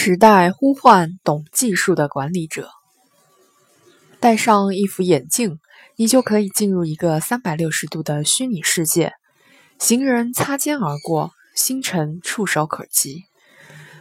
[0.00, 2.70] 时代呼唤懂技术的管理者。
[4.20, 5.58] 戴上一副眼镜，
[5.96, 9.14] 你就可以进入一个三百六十度的虚拟世界，
[9.76, 13.24] 行人擦肩而过，星辰触手可及。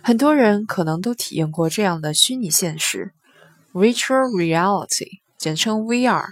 [0.04, 3.12] 很多人可能都体验过这样的虚拟现实
[3.74, 6.28] （Virtual Reality，简称 VR）。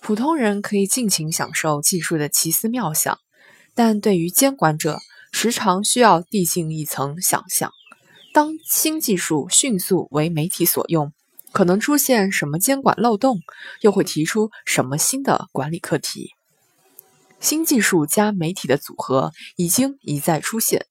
[0.00, 3.16] 普通人可以尽情享受技术的奇思妙想，
[3.76, 4.98] 但对于监管者，
[5.30, 7.70] 时常需要递进一层想象。
[8.36, 11.14] 当新技术迅速为媒体所用，
[11.52, 13.38] 可能出现什么监管漏洞，
[13.80, 16.32] 又会提出什么新的管理课题？
[17.40, 20.84] 新技术加媒体的组合已经一再出现。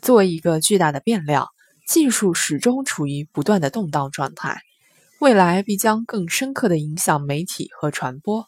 [0.00, 1.48] 作为一个巨大的变量，
[1.86, 4.62] 技术始终处于不断的动荡状态，
[5.18, 8.46] 未来必将更深刻的影响媒体和传播。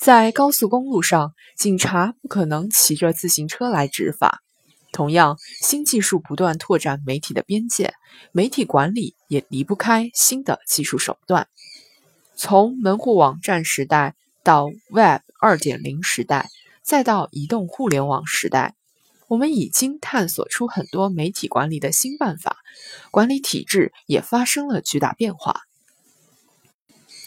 [0.00, 4.40] 在高速公路上，警察不可能骑着自行车来执法。
[4.98, 7.94] 同样，新技术不断拓展媒体的边界，
[8.32, 11.46] 媒体管理也离不开新的技术手段。
[12.34, 16.48] 从门户网站时代到 Web 2.0时代，
[16.82, 18.74] 再到移动互联网时代，
[19.28, 22.56] 我们已经探索出很多媒体管理的新办法，
[23.12, 25.60] 管理体制也发生了巨大变化。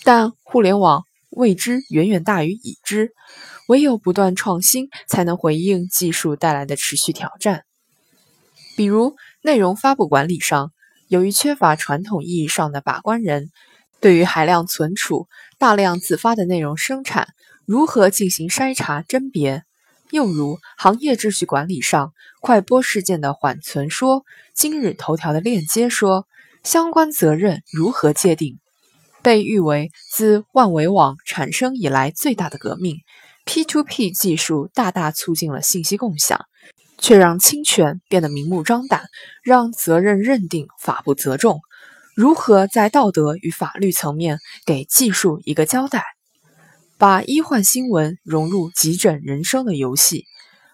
[0.03, 3.13] 但互联网未知远远大于已知。
[3.67, 7.63] 唯有不断创新，才能回应技术带来的持续挑战。
[8.75, 10.71] 比如，内容发布管理上，
[11.07, 13.49] 由于缺乏传统意义上的把关人，
[13.99, 17.27] 对于海量存储、大量自发的内容生产，
[17.65, 19.63] 如何进行筛查甄别？
[20.09, 26.27] 又如，行业秩序管理上，快播事件的缓存说，今日头条的链接说，
[26.63, 28.59] 相关责任如何界定？
[29.21, 32.97] 被誉为自万维网产生以来最大的革命。
[33.45, 36.45] P2P 技术大大促进了信息共享，
[36.97, 39.05] 却让侵权变得明目张胆，
[39.43, 41.59] 让责任认定法不责众。
[42.15, 46.03] 如何在道德与法律层面给技术一个交代？
[46.97, 50.25] 把医患新闻融入急诊人生的游戏，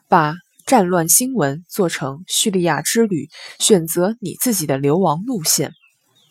[0.09, 0.35] 把
[0.66, 3.29] 战乱新闻做成叙利亚之旅，
[3.59, 5.71] 选择你自己的流亡路线。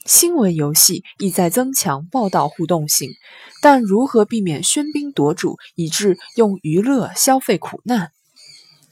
[0.06, 3.10] 新闻游戏意在增强报道互动性，
[3.60, 8.12] 但如何避免喧宾夺主，以致用娱乐消费苦难？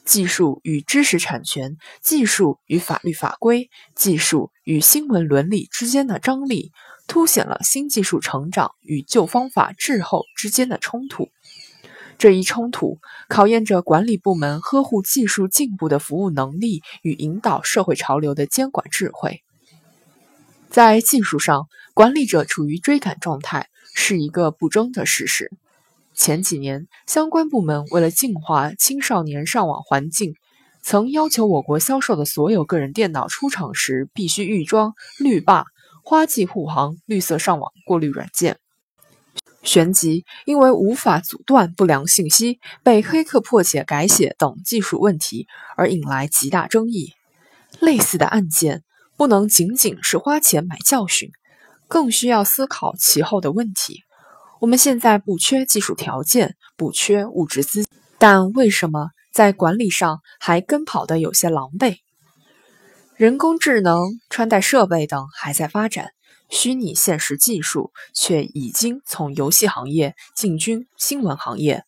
[0.05, 6.73] 技术与知识产权、技术与法律法规、技术与新闻伦理之间的张力，
[7.07, 11.29] 凸显了新技术成长与旧方法滞后之间的冲突。
[12.19, 12.99] 这一冲突
[13.29, 19.43] 考验着管理部门呵护技术进步的服务能力与引导社会潮流的监管智慧。
[20.75, 25.53] 在技术上，管理者处于追赶状态是一个不争的事实。
[26.15, 30.35] 前几年，相关部门为了净化青少年上网环境，
[30.83, 35.67] 曾要求我国销售的所有个人电脑出厂时必须预装绿霸、
[36.03, 38.59] 花季护航绿色上网过滤软件。
[39.63, 45.47] 旋即，因为无法阻断不良信息被黑客破解改写等技术问题
[45.77, 47.13] 而引来极大争议。
[47.79, 48.83] 类似的案件。
[49.17, 51.31] 不能仅仅是花钱买教训，
[51.89, 54.03] 更需要思考其后的问题。
[54.61, 57.87] 我们现在不缺技术条件，不缺物质资，
[58.19, 61.99] 但为什么在管理上还跟跑的有些狼狈？
[63.17, 66.09] 人工智能、穿戴设备等还在发展，
[66.51, 71.85] 虚拟现实技术却已经从游戏行业进军新闻行业。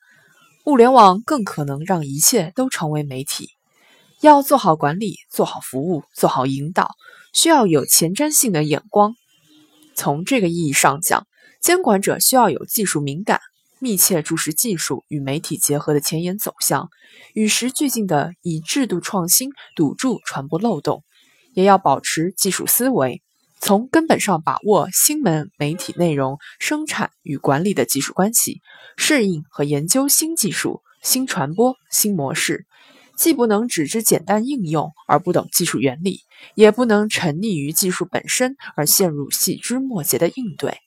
[0.67, 3.56] 物联网更可能让一切都成为媒体。
[4.27, 6.97] 要做好管理，做好服务，做好引导，
[7.33, 9.15] 需要有前瞻性的眼光。
[9.95, 11.29] 从这个意义上讲，
[11.61, 13.41] 监管者需要有技术敏感，
[13.79, 16.89] 密切注视技术与媒体结合的前沿走向，
[17.35, 21.05] 与时俱进的以制度创新堵住传播漏洞，
[21.55, 23.23] 也要保持技术思维，
[23.61, 28.61] 从根本上把握新闻媒体内容生产与管理的技术关系，
[28.97, 32.67] 适应和研究新技术、新传播、新模式。
[33.17, 36.21] 既不能只知简单应用而不懂技术原理，
[36.55, 40.79] 也不能沉溺于技术本身而陷入细枝末节的应对。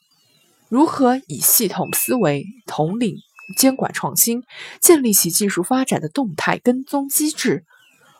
[0.70, 3.16] 如何以系统思维统领
[3.58, 4.44] 监管创新，
[4.80, 7.66] 建立起技术发展的动态跟踪机制？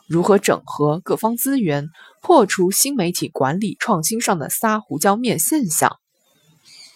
[0.08, 1.88] 如何整合各方资源，
[2.24, 5.98] 破除新媒体管理创新上的撒胡椒面现象？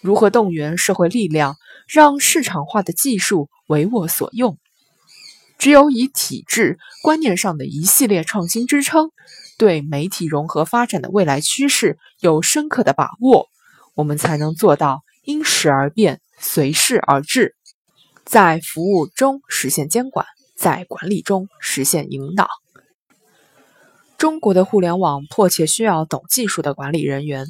[0.02, 1.54] 如何动员社会力量，
[1.86, 4.58] 让市场化的技术为我所用？
[5.64, 9.08] 只有以体制观念上的一系列创新支撑，
[9.56, 13.48] 对媒体融合发展的未来趋势有深刻的把握，
[13.94, 17.56] 我们才能做到因时而变、随势而治，
[18.26, 22.46] 在服务中实现监管，在管理中实现引导。
[24.18, 27.46] 中国的互联网迫切需要懂技术的管理人员。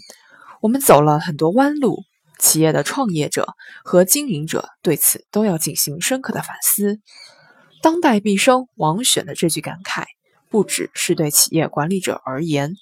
[0.61, 2.05] 我们走了很多弯路，
[2.38, 7.00] 企业的创业者和经营者对此都要进行深刻的反思。
[7.84, 10.06] 当代毕生王选的这句感慨，
[10.48, 12.76] 不只是对企业管理者而言，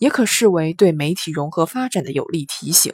[0.00, 2.92] 也可视为对媒体融合发展的有力提醒。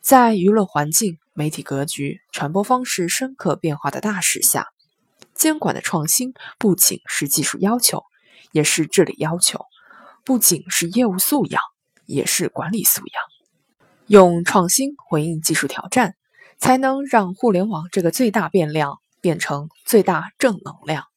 [0.00, 4.68] 在舆论环境、媒体格局、传播方式深刻变化的大势下，
[5.34, 8.04] 监管的创新不仅是技术要求，
[8.52, 9.58] 也是治理要求；
[10.24, 11.60] 不仅是业务素养，
[12.06, 13.22] 也是管理素养。
[14.06, 16.14] 用创新回应技术挑战，
[16.56, 21.11] 才能让互联网这个最大变量变成最大正能量。